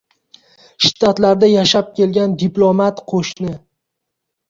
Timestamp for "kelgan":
2.01-2.35